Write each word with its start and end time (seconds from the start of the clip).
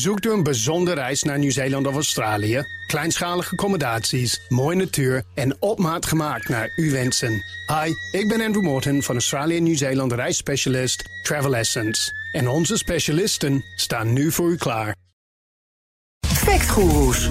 Zoekt 0.00 0.26
u 0.26 0.30
een 0.32 0.42
bijzondere 0.42 1.00
reis 1.00 1.22
naar 1.22 1.38
Nieuw-Zeeland 1.38 1.86
of 1.86 1.94
Australië? 1.94 2.64
Kleinschalige 2.86 3.50
accommodaties, 3.50 4.40
mooie 4.48 4.76
natuur 4.76 5.24
en 5.34 5.56
op 5.62 5.78
maat 5.78 6.06
gemaakt 6.06 6.48
naar 6.48 6.72
uw 6.76 6.90
wensen. 6.90 7.44
Hi, 7.66 8.18
ik 8.18 8.28
ben 8.28 8.40
Andrew 8.40 8.62
Morton 8.62 9.02
van 9.02 9.14
Australië 9.14 9.60
Nieuw-Zeeland 9.60 10.12
reisspecialist 10.12 11.04
Travel 11.22 11.56
Essence. 11.56 12.12
En 12.32 12.48
onze 12.48 12.76
specialisten 12.76 13.64
staan 13.76 14.12
nu 14.12 14.32
voor 14.32 14.50
u 14.50 14.56
klaar. 14.56 14.96
Factgoeroes. 16.26 17.28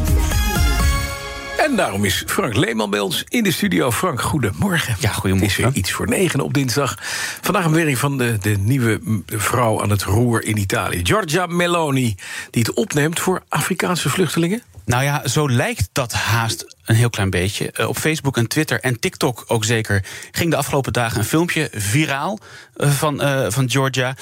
En 1.63 1.75
daarom 1.75 2.05
is 2.05 2.23
Frank 2.25 2.55
Leeman 2.55 2.89
bij 2.89 2.99
ons 2.99 3.23
in 3.27 3.43
de 3.43 3.51
studio. 3.51 3.91
Frank, 3.91 4.21
goedemorgen. 4.21 4.95
Ja, 4.99 5.11
goedemorgen. 5.11 5.47
Het 5.47 5.57
is 5.57 5.73
weer 5.73 5.83
iets 5.83 5.91
voor 5.91 6.07
negen 6.07 6.39
op 6.39 6.53
dinsdag. 6.53 6.97
Vandaag 7.41 7.65
een 7.65 7.73
werking 7.73 7.97
van 7.97 8.17
de, 8.17 8.37
de 8.41 8.57
nieuwe 8.59 8.99
vrouw 9.25 9.81
aan 9.81 9.89
het 9.89 10.03
roer 10.03 10.43
in 10.43 10.57
Italië. 10.57 10.99
Giorgia 11.03 11.45
Meloni, 11.45 12.15
die 12.49 12.63
het 12.63 12.73
opneemt 12.73 13.19
voor 13.19 13.43
Afrikaanse 13.49 14.09
vluchtelingen. 14.09 14.61
Nou 14.85 15.03
ja, 15.03 15.27
zo 15.27 15.49
lijkt 15.49 15.89
dat 15.91 16.13
haast 16.13 16.73
een 16.85 16.95
heel 16.95 17.09
klein 17.09 17.29
beetje. 17.29 17.73
Uh, 17.79 17.87
op 17.87 17.97
Facebook 17.97 18.37
en 18.37 18.47
Twitter 18.47 18.79
en 18.79 18.99
TikTok 18.99 19.43
ook 19.47 19.65
zeker... 19.65 20.05
ging 20.31 20.51
de 20.51 20.57
afgelopen 20.57 20.93
dagen 20.93 21.19
een 21.19 21.25
filmpje 21.25 21.69
viraal 21.71 22.39
uh, 22.77 22.91
van, 22.91 23.21
uh, 23.21 23.45
van 23.49 23.69
Georgia. 23.69 24.15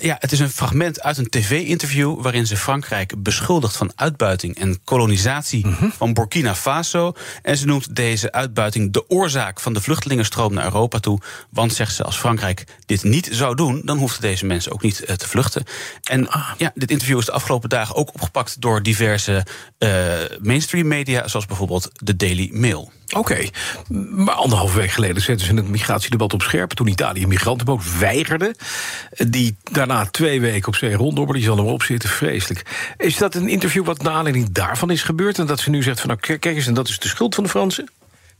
ja, 0.00 0.16
het 0.18 0.32
is 0.32 0.38
een 0.38 0.50
fragment 0.50 1.02
uit 1.02 1.18
een 1.18 1.28
tv-interview... 1.28 2.22
waarin 2.22 2.46
ze 2.46 2.56
Frankrijk 2.56 3.22
beschuldigt 3.22 3.76
van 3.76 3.92
uitbuiting 3.94 4.58
en 4.58 4.84
kolonisatie... 4.84 5.66
-hmm. 5.66 5.92
van 5.92 6.12
Burkina 6.12 6.54
Faso. 6.54 7.12
En 7.42 7.56
ze 7.56 7.66
noemt 7.66 7.96
deze 7.96 8.32
uitbuiting 8.32 8.92
de 8.92 9.08
oorzaak 9.08 9.60
van 9.60 9.72
de 9.72 9.80
vluchtelingenstroom 9.80 10.54
naar 10.54 10.64
Europa 10.64 10.98
toe. 10.98 11.20
Want, 11.50 11.74
zegt 11.74 11.94
ze, 11.94 12.04
als 12.04 12.18
Frankrijk 12.18 12.64
dit 12.86 13.02
niet 13.02 13.28
zou 13.32 13.54
doen... 13.54 13.82
dan 13.84 13.98
hoefden 13.98 14.20
deze 14.20 14.46
mensen 14.46 14.72
ook 14.72 14.82
niet 14.82 14.96
te 15.16 15.28
vluchten. 15.28 15.64
En 16.02 16.28
ah. 16.28 16.50
ja, 16.58 16.72
dit 16.74 16.90
interview 16.90 17.18
is 17.18 17.24
de 17.24 17.32
afgelopen 17.32 17.68
dagen 17.68 17.94
ook 17.94 18.14
opgepakt... 18.14 18.60
door 18.60 18.82
diverse 18.82 19.46
mainstream 20.40 20.88
media, 20.88 21.28
zoals 21.28 21.46
bijvoorbeeld 21.46 21.90
de 21.94 22.16
Daily 22.16 22.50
Mail. 22.52 22.92
Oké, 23.16 23.48
maar 24.10 24.34
anderhalve 24.34 24.78
week 24.78 24.90
geleden 24.90 25.22
zetten 25.22 25.46
ze 25.46 25.54
het 25.54 25.68
migratiedebat 25.68 26.32
op 26.32 26.42
scherp... 26.42 26.70
toen 26.70 26.86
Italië 26.86 27.26
migrantenboot 27.26 27.98
weigerde. 27.98 28.54
Die 29.10 29.56
daarna 29.72 30.06
twee 30.06 30.40
weken 30.40 30.68
op 30.68 30.76
zee 30.76 30.94
ronddobberde, 30.94 31.40
die 31.40 31.48
zal 31.50 31.58
er 31.58 31.72
op 31.72 31.82
zitten, 31.82 32.08
vreselijk. 32.08 32.92
Is 32.96 33.16
dat 33.16 33.34
een 33.34 33.48
interview 33.48 33.84
wat 33.84 34.02
naar 34.02 34.12
aanleiding 34.12 34.52
daarvan 34.52 34.90
is 34.90 35.02
gebeurd... 35.02 35.38
en 35.38 35.46
dat 35.46 35.60
ze 35.60 35.70
nu 35.70 35.82
zegt 35.82 36.00
van 36.00 36.08
nou 36.08 36.20
kijk 36.20 36.44
eens, 36.44 36.66
en 36.66 36.74
dat 36.74 36.88
is 36.88 36.98
de 36.98 37.08
schuld 37.08 37.34
van 37.34 37.44
de 37.44 37.50
Fransen? 37.50 37.88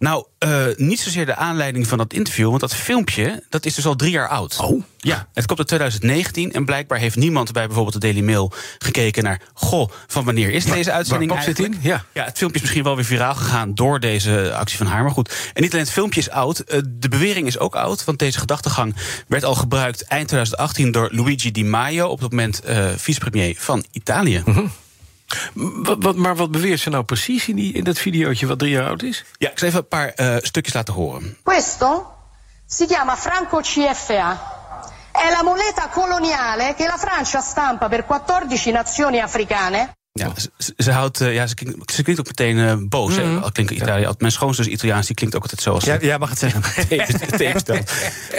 Nou, 0.00 0.24
uh, 0.44 0.64
niet 0.76 1.00
zozeer 1.00 1.26
de 1.26 1.36
aanleiding 1.36 1.86
van 1.86 1.98
dat 1.98 2.12
interview, 2.12 2.48
want 2.48 2.60
dat 2.60 2.74
filmpje 2.74 3.42
dat 3.48 3.66
is 3.66 3.74
dus 3.74 3.86
al 3.86 3.96
drie 3.96 4.10
jaar 4.10 4.28
oud. 4.28 4.56
Oh. 4.60 4.82
Ja, 4.96 5.28
het 5.34 5.46
komt 5.46 5.58
uit 5.58 5.68
2019 5.68 6.52
en 6.52 6.64
blijkbaar 6.64 6.98
heeft 6.98 7.16
niemand 7.16 7.52
bij 7.52 7.66
bijvoorbeeld 7.66 7.94
de 7.94 8.06
Daily 8.12 8.20
Mail 8.20 8.52
gekeken 8.78 9.22
naar. 9.22 9.40
Goh, 9.54 9.90
van 10.06 10.24
wanneer 10.24 10.50
is 10.50 10.64
deze 10.64 10.92
uitzending 10.92 11.30
waar 11.30 11.44
eigenlijk? 11.44 11.74
in? 11.74 11.80
Ja. 11.82 12.04
ja, 12.12 12.24
het 12.24 12.36
filmpje 12.36 12.56
is 12.56 12.62
misschien 12.62 12.84
wel 12.84 12.96
weer 12.96 13.04
viraal 13.04 13.34
gegaan 13.34 13.74
door 13.74 14.00
deze 14.00 14.52
actie 14.54 14.78
van 14.78 14.86
haar. 14.86 15.02
Maar 15.02 15.12
goed, 15.12 15.50
en 15.54 15.62
niet 15.62 15.70
alleen 15.70 15.84
het 15.84 15.94
filmpje 15.94 16.20
is 16.20 16.30
oud, 16.30 16.64
de 16.86 17.08
bewering 17.08 17.46
is 17.46 17.58
ook 17.58 17.74
oud. 17.74 18.04
Want 18.04 18.18
deze 18.18 18.38
gedachtegang 18.38 18.96
werd 19.28 19.44
al 19.44 19.54
gebruikt 19.54 20.02
eind 20.02 20.28
2018 20.28 20.92
door 20.92 21.08
Luigi 21.12 21.50
Di 21.50 21.64
Maio, 21.64 22.08
op 22.08 22.20
dat 22.20 22.30
moment 22.30 22.62
uh, 22.68 22.88
vicepremier 22.96 23.54
van 23.58 23.84
Italië. 23.92 24.42
Mm 24.44 24.54
-hmm. 24.54 24.70
Wat, 25.54 25.96
wat, 26.00 26.16
maar 26.16 26.36
wat 26.36 26.50
beweert 26.50 26.80
ze 26.80 26.90
nou 26.90 27.04
precies 27.04 27.48
in, 27.48 27.56
die, 27.56 27.72
in 27.72 27.84
dat 27.84 27.98
videootje 27.98 28.46
wat 28.46 28.58
drie 28.58 28.70
jaar 28.70 28.86
oud 28.86 29.02
is? 29.02 29.24
Ja, 29.38 29.50
ik 29.50 29.58
zal 29.58 29.68
even 29.68 29.80
een 29.80 29.88
paar 29.88 30.12
uh, 30.16 30.36
stukjes 30.38 30.74
laten 30.74 30.94
horen. 30.94 31.36
Questo 31.42 32.14
si 32.66 32.86
chiama 32.86 33.16
Franco 33.16 33.60
CFA. 33.60 34.58
È 35.12 35.30
la 35.30 35.42
moneta 35.42 35.88
coloniale 35.88 36.74
che 36.74 36.86
la 36.86 36.96
Francia 36.98 37.40
stampa 37.40 37.88
per 37.88 38.04
14 38.04 38.70
nazioni 38.70 39.20
africane. 39.20 39.99
Ja, 40.12 40.32
ze, 40.36 40.72
ze, 40.76 40.90
houdt, 40.90 41.20
uh, 41.20 41.34
ja, 41.34 41.46
ze, 41.46 41.54
klinkt, 41.54 41.92
ze 41.92 42.02
klinkt 42.02 42.20
ook 42.20 42.26
meteen 42.26 42.56
uh, 42.56 42.74
boos. 42.78 43.16
Mm 43.16 43.22
-hmm. 43.22 43.38
Al 43.38 43.52
klinkt 43.52 43.72
Italië, 43.72 44.04
al, 44.04 44.14
mijn 44.18 44.32
schoonzus 44.32 44.66
Italiaans, 44.66 45.06
die 45.06 45.14
klinkt 45.14 45.36
ook 45.36 45.42
altijd 45.42 45.60
zo. 45.60 45.72
Als 45.72 45.84
ja, 45.84 45.96
ja, 46.00 46.18
mag 46.18 46.30
het 46.30 46.38
zeggen. 46.38 46.62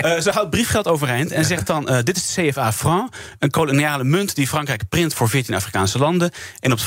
uh, 0.05 0.19
ze 0.25 0.31
houdt 0.31 0.49
briefgeld 0.49 0.87
overeind 0.87 1.31
en 1.31 1.45
zegt 1.45 1.67
dan: 1.67 1.85
Dit 2.03 2.15
is 2.17 2.33
de 2.33 2.49
CFA 2.49 2.73
franc, 2.73 3.13
een 3.39 3.49
koloniale 3.49 4.03
munt 4.03 4.35
die 4.35 4.47
Frankrijk 4.47 4.89
print 4.89 5.13
voor 5.13 5.29
14 5.29 5.55
Afrikaanse 5.55 5.97
landen. 5.97 6.31
En 6.59 6.71
op, 6.71 6.79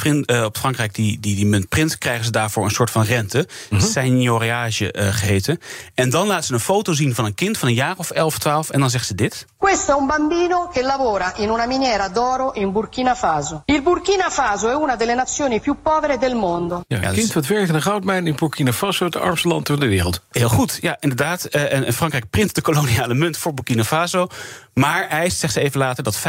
op 0.45 0.57
Frankrijk 0.57 0.95
die, 0.95 1.21
die 1.21 1.37
die 1.37 1.47
munt 1.47 1.69
print, 1.69 1.99
krijgen 1.99 2.25
ze 2.25 2.31
daarvoor 2.31 2.65
een 2.65 2.71
soort 2.71 2.91
van 2.91 3.03
rente, 3.03 3.39
mm 3.39 3.79
-hmm. 3.79 3.87
seigneuriage 3.87 4.95
geheten. 5.13 5.59
En 5.95 6.11
dan 6.11 6.27
laat 6.27 6.45
ze 6.45 6.53
een 6.53 6.61
foto 6.61 6.93
zien 6.93 7.15
van 7.15 7.25
een 7.25 7.35
kind 7.35 7.59
van 7.59 7.69
een 7.69 7.75
jaar 7.75 7.95
of 7.97 8.11
11, 8.11 8.39
12, 8.39 8.71
en 8.71 8.81
dan 8.81 8.91
zegt 8.91 9.07
ze 9.07 9.15
dit: 9.15 9.47
Questo 9.57 9.93
è 9.93 10.01
un 10.01 10.07
bambino 10.07 10.69
che 10.73 10.83
lavora 10.83 11.37
in 11.37 11.49
una 11.49 11.67
miniera 11.67 12.09
d'oro 12.09 12.53
in 12.53 12.73
Burkina 12.73 13.15
Faso. 13.15 13.63
Il 13.65 13.83
Burkina 13.83 14.31
Faso 14.31 14.74
è 14.75 14.83
una 14.83 14.97
delle 14.97 15.15
nazioni 15.15 15.61
più 15.61 15.77
povere 15.83 16.19
del 16.19 16.35
mondo. 16.35 16.85
Ja, 16.87 17.03
een 17.03 17.15
kind 17.15 17.33
wat 17.33 17.47
werkt 17.47 17.69
in 17.69 17.75
een 17.75 17.83
goudmijn 17.83 18.27
in 18.27 18.35
Burkina 18.35 18.73
Faso, 18.73 19.05
het 19.05 19.17
armste 19.17 19.49
land 19.49 19.67
van 19.67 19.81
de 19.81 19.87
wereld. 19.87 20.21
Heel 20.31 20.49
goed, 20.49 20.79
ja, 20.81 20.97
inderdaad. 21.01 21.49
Uh, 21.51 21.73
en 21.73 21.93
Frankrijk 21.93 22.31
print 22.31 22.55
de 22.55 22.61
koloniale 22.61 23.15
munt 23.15 23.37
voor 23.37 23.55
Burkina 23.55 23.85
Faso. 23.85 24.27
Maar 24.75 25.09
eist, 25.09 25.39
zegt 25.39 25.53
ze 25.53 25.61
even 25.61 25.79
later, 25.79 26.05
dat 26.05 26.19
50% 26.19 26.21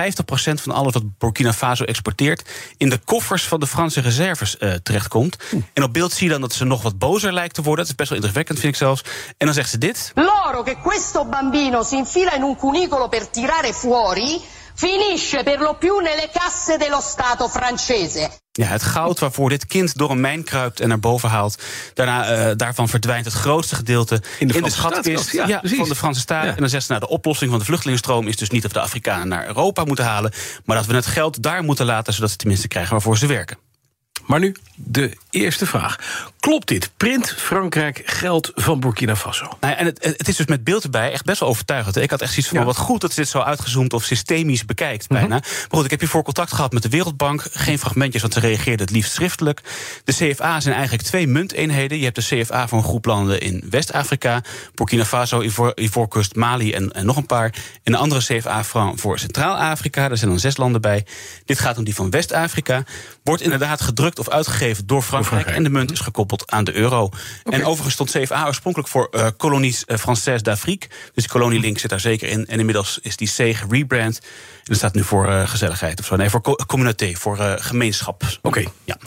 van 0.53 0.73
alles 0.73 0.94
wat 0.94 1.17
Burkina 1.17 1.53
Faso 1.53 1.84
exporteert... 1.84 2.50
in 2.78 2.89
de 2.89 2.97
koffers 2.97 3.47
van 3.47 3.59
de 3.59 3.67
Franse 3.67 4.01
reserves 4.01 4.55
uh, 4.59 4.73
terechtkomt. 4.73 5.38
Oeh. 5.53 5.63
En 5.73 5.84
op 5.84 5.94
beeld 5.94 6.13
zie 6.13 6.25
je 6.25 6.31
dan 6.31 6.41
dat 6.41 6.53
ze 6.53 6.66
nog 6.66 6.81
wat 6.81 6.97
bozer 6.97 7.34
lijkt 7.34 7.53
te 7.53 7.61
worden. 7.61 7.85
Dat 7.85 7.89
is 7.89 7.95
best 7.95 8.09
wel 8.09 8.17
indrukwekkend, 8.17 8.59
vind 8.59 8.73
ik 8.73 8.79
zelfs. 8.79 9.03
En 9.38 9.45
dan 9.45 9.55
zegt 9.55 9.69
ze 9.69 9.78
dit. 9.78 10.11
L'oro 10.16 10.63
che 10.63 10.75
questo 10.84 11.25
bambino 11.25 11.84
si 11.84 11.95
infila 11.95 12.34
in 12.35 12.44
un 12.44 12.55
cunicolo 12.55 13.07
per 13.07 13.28
tirare 13.28 13.73
fuori... 13.73 14.41
finisce 14.75 15.44
per 15.44 15.59
lo 15.59 15.75
più 15.75 16.00
nelle 16.00 16.30
casse 16.34 16.78
dello 16.78 17.02
Stato 17.02 17.47
francese. 17.47 18.30
Ja, 18.52 18.66
het 18.66 18.84
goud 18.84 19.19
waarvoor 19.19 19.50
dit 19.50 19.66
kind 19.66 19.97
door 19.97 20.12
een 20.12 20.22
mijn 20.22 20.44
kruipt 20.44 20.80
en 20.80 20.88
naar 20.88 21.00
boven 21.00 21.30
haalt. 21.30 21.63
Daarna, 21.94 22.50
uh, 22.50 22.56
daarvan 22.56 22.90
verdwijnt 22.90 23.25
het 23.25 23.34
grootste 23.34 23.75
gedeelte 23.75 24.22
in 24.40 24.47
de, 24.47 24.53
in 24.53 24.64
de 24.64 24.69
schatkist 24.69 25.31
ja, 25.31 25.47
ja, 25.47 25.62
van 25.64 25.90
de 25.90 25.96
Franse 25.96 26.19
staat. 26.19 26.44
Ja. 26.44 26.50
En 26.50 26.59
dan 26.59 26.69
zegt 26.69 26.85
ze, 26.85 26.91
nou, 26.91 27.03
de 27.03 27.12
oplossing 27.12 27.50
van 27.50 27.59
de 27.59 27.66
vluchtelingenstroom 27.66 28.28
is 28.28 28.38
dus 28.38 28.50
niet 28.50 28.62
dat 28.62 28.72
we 28.72 28.78
de 28.78 28.84
Afrikanen 28.84 29.28
naar 29.28 29.47
Europa 29.47 29.84
moeten 29.84 30.06
halen, 30.06 30.34
maar 30.66 30.75
dat 30.78 30.85
we 30.85 30.94
het 30.94 31.06
geld 31.06 31.44
daar 31.44 31.64
moeten 31.64 31.85
laten, 31.85 32.14
zodat 32.14 32.30
ze 32.30 32.35
tenminste 32.35 32.68
krijgen 32.68 32.91
waarvoor 32.91 33.18
ze 33.18 33.25
werken. 33.28 33.65
Maar 34.25 34.40
nu 34.40 34.56
de 34.75 35.18
eerste 35.30 35.66
vraag. 35.66 36.00
Klopt 36.40 36.68
dit? 36.68 36.91
Print 36.97 37.31
Frankrijk 37.38 38.02
geld 38.06 38.52
van 38.56 38.80
Burkina 38.80 39.16
Faso? 39.16 39.46
Nou 39.59 39.74
ja, 39.74 39.75
en 39.75 39.86
het, 39.86 40.03
het, 40.03 40.28
is 40.28 40.36
dus 40.36 40.46
met 40.46 40.63
beeld 40.63 40.84
erbij 40.84 41.12
echt 41.12 41.25
best 41.25 41.40
wel 41.40 41.50
overtuigend. 41.50 41.96
Ik 41.96 42.09
had 42.09 42.22
echt 42.22 42.31
zoiets 42.31 42.50
van, 42.50 42.59
ja. 42.59 42.66
wat 42.66 42.78
goed 42.78 43.02
dat 43.02 43.14
ze 43.14 43.19
dit 43.19 43.30
zo 43.30 43.40
uitgezoomd 43.40 43.94
of 43.94 44.03
systemisch 44.03 44.66
bekijkt 44.66 45.08
bijna. 45.08 45.25
Mm 45.25 45.31
-hmm. 45.31 45.41
Maar 45.41 45.68
goed, 45.69 45.84
ik 45.84 45.90
heb 45.90 46.00
hiervoor 46.00 46.24
contact 46.24 46.53
gehad 46.53 46.74
met 46.74 46.84
de 46.84 46.90
Wereldbank. 46.90 47.44
Geen 47.52 47.80
fragmentjes, 47.80 48.22
want 48.22 48.34
ze 48.34 48.40
reageerden 48.40 48.85
het 48.85 48.96
liefst 48.96 49.14
schriftelijk. 49.14 49.62
De 50.03 50.14
CFA 50.14 50.59
zijn 50.59 50.75
eigenlijk 50.75 51.03
twee 51.03 51.28
munteenheden. 51.28 51.97
Je 51.97 52.03
hebt 52.03 52.16
de 52.30 52.41
CFA 52.41 52.68
voor 52.68 52.78
een 52.78 52.84
groep 52.84 53.06
landen 53.06 53.41
in 53.41 53.64
West-Afrika. 53.69 54.44
Burkina 54.74 55.06
Faso, 55.06 55.41
Ivor, 55.41 55.72
Ivoorkust, 55.80 56.35
Mali 56.35 56.74
en, 56.74 56.91
en, 56.91 57.06
nog 57.06 57.18
een 57.18 57.25
paar. 57.25 57.53
En 57.84 57.91
de 57.91 57.97
andere 57.97 58.22
CFA 58.22 58.64
voor 58.96 59.19
Centraal-Afrika. 59.19 60.08
Daar 60.08 60.18
zijn 60.18 60.30
dan 60.30 60.40
zes 60.40 60.58
landen 60.58 60.81
bij. 60.81 61.06
Dit 61.46 61.59
gaat 61.59 61.78
om 61.78 61.84
die 61.84 61.96
van 61.96 62.09
West-Afrika. 62.09 62.84
Wordt 63.25 63.41
inderdaad 63.41 63.81
gedrukt 63.81 64.19
of 64.19 64.30
uitgegeven 64.30 64.88
door 64.88 65.02
Frankrijk. 65.02 65.28
Frankrijk. 65.34 65.58
En 65.58 65.63
de 65.63 65.69
munt 65.69 65.91
is 65.91 66.00
gekoppeld 66.00 66.52
aan 66.52 66.63
de 66.63 66.74
euro. 66.74 67.03
Okay. 67.03 67.59
En 67.59 67.66
overigens 67.66 67.94
stond 67.94 68.12
CFA 68.12 68.46
oorspronkelijk 68.46 68.90
voor 68.90 69.08
uh, 69.12 69.28
Colonies 69.38 69.84
uh, 69.88 69.97
Françaises 69.97 70.41
d'Afrique. 70.41 70.90
Dus 70.90 71.24
die 71.24 71.28
kolonielink 71.28 71.78
zit 71.78 71.90
daar 71.90 72.00
zeker 72.00 72.30
in. 72.30 72.47
En 72.47 72.59
inmiddels 72.59 73.00
is 73.02 73.18
die 73.18 73.28
C 73.28 73.56
gerebrand. 73.56 74.19
En 74.19 74.62
dat 74.64 74.78
staat 74.78 74.94
nu 74.94 75.03
voor 75.03 75.28
uh, 75.28 75.47
gezelligheid 75.47 76.00
of 76.00 76.06
zo. 76.06 76.16
Nee, 76.16 76.30
voor 76.30 76.41
co 76.41 76.56
communauté, 76.68 77.14
voor 77.14 77.38
gemeenschap. 77.59 78.24
Oké. 78.24 78.47
Okay. 78.47 78.68
Ja. 78.84 78.97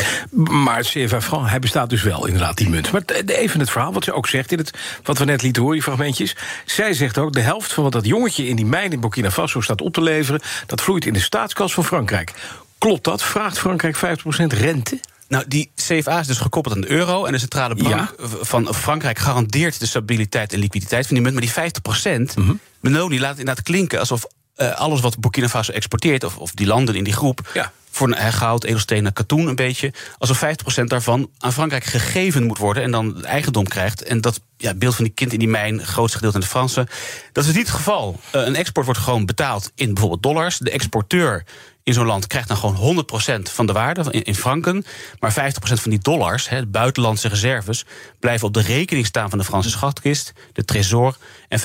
Maar 0.51 0.83
CFA 0.83 1.21
franc, 1.21 1.49
hij 1.49 1.59
bestaat 1.59 1.91
dus 1.91 2.03
wel 2.03 2.27
inderdaad, 2.27 2.57
die 2.57 2.69
munt. 2.69 2.93
Maar 2.93 3.03
even 3.27 3.61
het 3.61 3.71
verhaal, 3.71 3.93
wat 3.93 4.05
ze 4.05 4.13
ook 4.13 4.29
zegt 4.29 4.53
in 4.53 4.59
het, 4.59 4.71
wat 5.03 5.19
we 5.19 5.25
net 5.25 5.43
lieten 5.43 5.63
horen, 5.63 5.77
die 5.77 5.87
fragmentjes. 5.87 6.37
Zij 6.65 6.93
zegt 6.93 7.19
ook, 7.19 7.33
de 7.33 7.41
helft 7.41 7.73
van 7.73 7.83
wat 7.83 7.93
dat 7.93 8.07
jongetje 8.07 8.47
in 8.47 8.57
die 8.57 8.67
mijn 8.67 8.93
in 8.93 9.01
Burkina 9.01 9.31
Faso 9.31 9.61
staat 9.61 9.81
op 9.81 9.93
te 9.93 10.03
leveren... 10.03 10.41
dat 10.67 10.81
vloeit 10.81 11.07
in 11.07 11.13
de 11.13 11.21
staatskas 11.21 11.75
van 11.75 11.85
Frankrijk. 11.85 12.33
Klopt 12.79 13.05
dat? 13.05 13.23
Vraagt 13.23 13.59
Frankrijk 13.59 13.97
50% 13.97 14.01
rente? 14.47 15.01
Nou, 15.29 15.45
die 15.49 15.71
CFA 15.75 16.21
is 16.21 16.27
dus 16.27 16.39
gekoppeld 16.39 16.75
aan 16.75 16.81
de 16.81 16.91
euro. 16.91 17.25
En 17.25 17.33
de 17.33 17.39
centrale 17.39 17.75
bank 17.75 17.89
ja. 17.89 18.11
van 18.41 18.75
Frankrijk 18.75 19.19
garandeert 19.19 19.81
de 19.81 19.87
stabiliteit 19.87 20.53
en 20.53 20.59
liquiditeit 20.59 21.07
van 21.07 21.15
die 21.15 21.23
munt. 21.23 21.35
Maar 21.35 21.45
die 21.45 21.53
50 21.53 21.83
procent, 21.83 22.37
mm 22.37 22.47
-hmm. 22.47 22.61
Meloni 22.81 23.21
laat 23.21 23.31
het 23.31 23.39
inderdaad 23.39 23.65
klinken 23.65 23.99
alsof 23.99 24.27
uh, 24.57 24.75
alles 24.75 25.01
wat 25.01 25.19
Burkina 25.19 25.49
Faso 25.49 25.73
exporteert, 25.73 26.25
of, 26.25 26.37
of 26.39 26.51
die 26.51 26.67
landen 26.67 26.95
in 26.95 27.05
die 27.05 27.13
groep. 27.13 27.51
Ja. 27.55 27.73
Voor 27.91 28.17
goud, 28.17 28.65
edelstenen, 28.65 29.13
katoen 29.13 29.47
een 29.47 29.55
beetje. 29.55 29.93
Alsof 30.19 30.45
50% 30.81 30.85
daarvan 30.85 31.31
aan 31.39 31.53
Frankrijk 31.53 31.85
gegeven 31.85 32.43
moet 32.45 32.59
worden. 32.59 32.83
En 32.83 32.91
dan 32.91 33.25
eigendom 33.25 33.69
krijgt. 33.69 34.03
En 34.03 34.21
dat 34.21 34.41
ja, 34.57 34.75
beeld 34.75 34.95
van 34.95 35.05
die 35.05 35.13
kind 35.15 35.33
in 35.33 35.39
die 35.39 35.49
mijn, 35.49 35.87
grootste 35.87 36.17
gedeelte 36.17 36.37
in 36.37 36.43
de 36.43 36.51
Fransen. 36.51 36.89
Dat 37.33 37.45
is 37.45 37.55
niet 37.55 37.67
het 37.67 37.77
geval. 37.77 38.21
Uh, 38.35 38.47
een 38.47 38.57
export 38.57 38.87
wordt 38.87 39.01
gewoon 39.01 39.27
betaald 39.27 39.73
in 39.75 39.89
bijvoorbeeld 39.93 40.23
dollars. 40.23 40.59
De 40.59 40.71
exporteur 40.71 41.45
in 41.89 41.95
zo'n 41.95 42.07
land 42.07 42.27
krijgt 42.27 42.49
dan 42.49 42.57
gewoon 42.57 43.07
100% 43.41 43.43
van 43.43 43.67
de 43.67 43.73
waarde 43.73 44.11
in, 44.11 44.35
franken. 44.35 44.85
Maar 45.21 45.33
50% 45.33 45.35
van 45.61 45.91
die 45.91 45.99
dollars, 45.99 46.49
hè, 46.49 46.67
buitenlandse 46.67 47.29
reserves, 47.29 47.85
blijven 48.21 48.47
op 48.47 48.55
de 48.55 48.61
rekening 48.61 49.07
staan 49.07 49.31
van 49.31 49.39
de 49.39 49.45
Franse 49.45 49.71
schatkist, 49.71 50.33
de 50.53 50.65
Trésor. 50.65 51.17
En 51.49 51.61
50% 51.61 51.63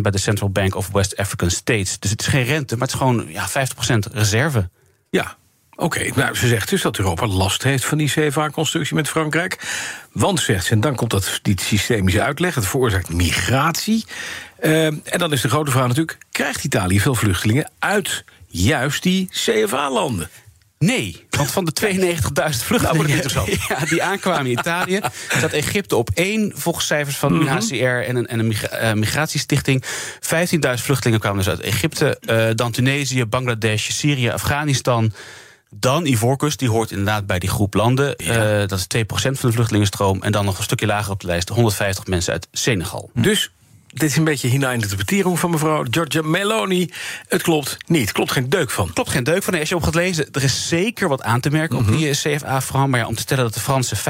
bij 0.00 0.10
de 0.10 0.18
Central 0.18 0.50
Bank 0.50 0.74
of 0.74 0.90
West 0.92 1.16
African 1.16 1.50
States. 1.50 1.98
Dus 1.98 2.10
het 2.10 2.20
is 2.20 2.26
geen 2.26 2.44
rente, 2.44 2.76
maar 2.76 2.86
het 2.86 2.96
is 2.96 3.02
gewoon 3.02 3.26
ja, 3.28 3.48
50% 3.48 3.52
reserve. 4.12 4.68
Ja, 5.10 5.36
Oké, 5.76 6.10
nou, 6.14 6.34
ze 6.34 6.48
zegt 6.48 6.68
dus 6.68 6.82
dat 6.82 6.98
Europa 6.98 7.26
last 7.26 7.62
heeft 7.62 7.84
van 7.84 7.98
die 7.98 8.08
CFA-constructie 8.08 8.94
met 8.94 9.08
Frankrijk. 9.08 9.58
Want, 10.12 10.40
zegt 10.40 10.64
ze, 10.64 10.72
en 10.72 10.80
dan 10.80 10.94
komt 10.94 11.10
dat, 11.10 11.38
die 11.42 11.60
systemische 11.60 12.22
uitleg... 12.22 12.54
het 12.54 12.66
veroorzaakt 12.66 13.12
migratie. 13.12 14.04
Uh, 14.60 14.86
en 14.86 15.18
dan 15.18 15.32
is 15.32 15.40
de 15.40 15.48
grote 15.48 15.70
vraag 15.70 15.86
natuurlijk... 15.86 16.18
krijgt 16.30 16.64
Italië 16.64 17.00
veel 17.00 17.14
vluchtelingen 17.14 17.70
uit 17.78 18.24
juist 18.54 19.02
die 19.02 19.28
CFA-landen? 19.30 20.28
Nee, 20.78 21.26
want 21.30 21.50
van 21.50 21.64
de 21.64 21.72
92.000 22.52 22.64
vluchtelingen 22.64 23.22
ja, 23.68 23.84
die 23.88 24.02
aankwamen 24.02 24.46
in 24.46 24.58
Italië... 24.58 25.00
staat 25.28 25.52
Egypte 25.52 25.96
op 25.96 26.10
één, 26.14 26.52
volgens 26.54 26.86
cijfers 26.86 27.16
van 27.16 27.40
UNHCR 27.40 27.84
en 27.84 28.16
een, 28.16 28.26
en 28.26 28.38
een 28.38 28.54
uh, 28.72 28.92
migratiestichting. 28.92 29.84
15.000 29.84 29.88
vluchtelingen 30.74 31.20
kwamen 31.20 31.38
dus 31.38 31.48
uit 31.48 31.60
Egypte, 31.60 32.20
uh, 32.30 32.46
dan 32.54 32.72
Tunesië, 32.72 33.24
Bangladesh, 33.24 33.90
Syrië, 33.90 34.30
Afghanistan... 34.30 35.12
Dan 35.76 36.06
Ivoorkust, 36.06 36.58
die 36.58 36.70
hoort 36.70 36.90
inderdaad 36.90 37.26
bij 37.26 37.38
die 37.38 37.48
groep 37.48 37.74
landen. 37.74 38.14
Ja. 38.16 38.60
Uh, 38.60 38.68
dat 38.68 38.78
is 38.78 38.86
2% 38.96 39.06
van 39.12 39.32
de 39.48 39.52
vluchtelingenstroom. 39.52 40.22
En 40.22 40.32
dan 40.32 40.44
nog 40.44 40.58
een 40.58 40.64
stukje 40.64 40.86
lager 40.86 41.12
op 41.12 41.20
de 41.20 41.26
lijst, 41.26 41.48
150 41.48 42.06
mensen 42.06 42.32
uit 42.32 42.48
Senegal. 42.52 43.10
Dus 43.14 43.50
dit 43.94 44.10
is 44.10 44.16
een 44.16 44.24
beetje 44.24 44.48
interpretering 44.48 45.38
van 45.38 45.50
mevrouw 45.50 45.84
Giorgia 45.90 46.22
Meloni. 46.22 46.90
Het 47.28 47.42
klopt 47.42 47.76
niet. 47.86 48.12
Klopt 48.12 48.32
geen 48.32 48.48
deuk 48.48 48.70
van. 48.70 48.92
Klopt 48.92 49.10
geen 49.10 49.24
deuk 49.24 49.42
van. 49.42 49.52
Nee, 49.52 49.60
als 49.60 49.68
je 49.68 49.76
op 49.76 49.82
gaat 49.82 49.94
lezen, 49.94 50.28
er 50.32 50.42
is 50.42 50.68
zeker 50.68 51.08
wat 51.08 51.22
aan 51.22 51.40
te 51.40 51.50
merken 51.50 51.78
op 51.78 51.86
mhm. 51.86 51.96
die 51.96 52.10
CFA-verhaal. 52.10 52.88
Maar 52.88 53.00
ja, 53.00 53.06
om 53.06 53.14
te 53.14 53.20
stellen 53.20 53.44
dat 53.44 53.54
de 53.54 53.60
Fransen 53.60 53.96
50% 53.98 54.00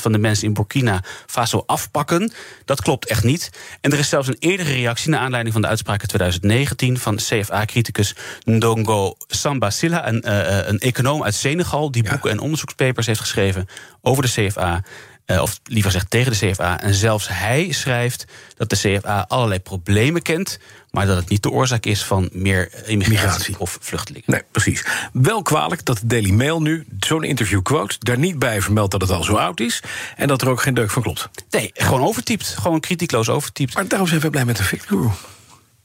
van 0.00 0.12
de 0.12 0.18
mensen 0.18 0.46
in 0.46 0.54
Burkina 0.54 1.02
Faso 1.26 1.62
afpakken, 1.66 2.32
dat 2.64 2.82
klopt 2.82 3.06
echt 3.06 3.24
niet. 3.24 3.50
En 3.80 3.92
er 3.92 3.98
is 3.98 4.08
zelfs 4.08 4.28
een 4.28 4.36
eerdere 4.38 4.72
reactie 4.72 5.10
naar 5.10 5.20
aanleiding 5.20 5.52
van 5.52 5.62
de 5.62 5.68
uitspraken 5.68 6.08
2019 6.08 6.98
van 6.98 7.16
CFA-criticus 7.16 8.14
Ndongo 8.44 9.16
Samba 9.26 9.70
Silla, 9.70 10.08
een, 10.08 10.22
uh, 10.26 10.66
een 10.66 10.78
econoom 10.78 11.24
uit 11.24 11.34
Senegal, 11.34 11.90
die 11.90 12.02
boeken 12.02 12.30
en 12.30 12.38
onderzoekspapers 12.38 13.06
heeft 13.06 13.20
geschreven 13.20 13.66
over 14.02 14.22
de 14.22 14.28
CFA. 14.28 14.82
Uh, 15.26 15.42
of 15.42 15.60
liever 15.64 15.90
gezegd 15.90 16.10
tegen 16.10 16.32
de 16.32 16.50
CFA. 16.50 16.80
En 16.80 16.94
zelfs 16.94 17.28
hij 17.28 17.72
schrijft 17.72 18.24
dat 18.56 18.70
de 18.70 18.76
CFA 18.76 19.24
allerlei 19.28 19.60
problemen 19.60 20.22
kent, 20.22 20.58
maar 20.90 21.06
dat 21.06 21.16
het 21.16 21.28
niet 21.28 21.42
de 21.42 21.50
oorzaak 21.50 21.86
is 21.86 22.04
van 22.04 22.28
meer 22.32 22.86
immigratie 22.88 23.58
of 23.58 23.78
vluchtelingen. 23.80 24.30
Nee, 24.30 24.42
precies. 24.50 24.84
Wel 25.12 25.42
kwalijk 25.42 25.84
dat 25.84 25.98
de 25.98 26.06
Daily 26.06 26.30
Mail 26.30 26.62
nu 26.62 26.86
zo'n 26.98 27.24
interview 27.24 27.62
quote, 27.62 27.96
daar 27.98 28.18
niet 28.18 28.38
bij 28.38 28.62
vermeldt 28.62 28.90
dat 28.90 29.00
het 29.00 29.10
al 29.10 29.22
zo 29.22 29.34
oud 29.34 29.60
is 29.60 29.82
en 30.16 30.28
dat 30.28 30.42
er 30.42 30.48
ook 30.48 30.62
geen 30.62 30.74
deuk 30.74 30.90
van 30.90 31.02
klopt. 31.02 31.28
Nee, 31.50 31.70
gewoon 31.74 32.02
overtypt. 32.02 32.46
Gewoon 32.46 32.80
kritiekloos 32.80 33.28
overtypt. 33.28 33.74
Maar 33.74 33.88
daarom 33.88 34.08
zijn 34.08 34.20
we 34.20 34.30
blij 34.30 34.44
met 34.44 34.56
de 34.56 34.62
Guru. 34.62 35.10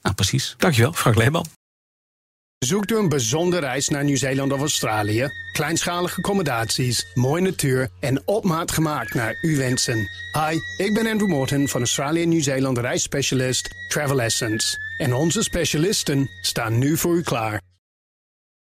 Nou, 0.02 0.16
precies. 0.16 0.56
Dankjewel, 0.58 0.94
Frank 0.94 1.16
Leeman. 1.16 1.61
Zoekt 2.66 2.92
u 2.92 2.98
een 2.98 3.10
bijzondere 3.10 3.66
reis 3.66 3.88
naar 3.88 4.04
Nieuw-Zeeland 4.04 4.52
of 4.52 4.60
Australië? 4.60 5.30
Kleinschalige 5.52 6.18
accommodaties, 6.18 7.06
mooie 7.14 7.42
natuur 7.42 7.90
en 8.00 8.22
op 8.28 8.44
maat 8.44 8.72
gemaakt 8.72 9.14
naar 9.14 9.38
uw 9.42 9.58
wensen. 9.58 10.10
Hi, 10.32 10.86
ik 10.86 10.94
ben 10.94 11.08
Andrew 11.08 11.30
Morton 11.30 11.68
van 11.68 11.80
Australië 11.80 12.26
Nieuw-Zeeland 12.26 12.78
reisspecialist 12.78 13.70
Travel 13.88 14.22
Essence. 14.22 14.78
En 14.98 15.14
onze 15.14 15.44
specialisten 15.44 16.30
staan 16.42 16.78
nu 16.78 16.98
voor 16.98 17.16
u 17.16 17.22
klaar. 17.22 17.62